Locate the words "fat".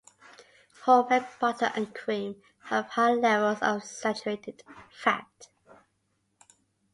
4.89-5.49